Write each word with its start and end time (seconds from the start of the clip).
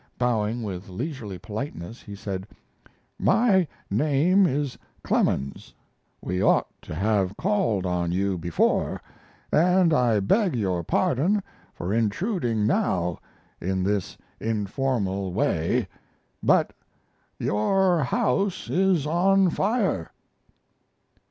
Bowing 0.17 0.63
with 0.63 0.89
leisurely 0.89 1.37
politeness, 1.37 2.01
he 2.01 2.15
said: 2.15 2.47
"My 3.19 3.67
name 3.87 4.47
is 4.47 4.75
Clemens; 5.03 5.75
we 6.23 6.41
ought 6.41 6.65
to 6.81 6.95
have 6.95 7.37
called 7.37 7.85
on 7.85 8.11
you 8.11 8.35
before, 8.39 8.99
and 9.51 9.93
I 9.93 10.19
beg 10.19 10.55
your 10.55 10.81
pardon 10.83 11.43
for 11.75 11.93
intruding 11.93 12.65
now 12.65 13.19
in 13.61 13.83
this 13.83 14.17
informal 14.39 15.31
way, 15.33 15.87
but 16.41 16.73
your 17.37 17.99
house 18.03 18.71
is 18.71 19.05
on 19.05 19.51
fire." 19.51 20.09